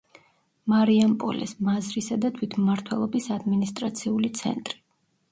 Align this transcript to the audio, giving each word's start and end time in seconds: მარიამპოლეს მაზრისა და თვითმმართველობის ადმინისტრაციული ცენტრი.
მარიამპოლეს 0.71 1.51
მაზრისა 1.67 2.17
და 2.23 2.31
თვითმმართველობის 2.39 3.27
ადმინისტრაციული 3.35 4.33
ცენტრი. 4.41 4.79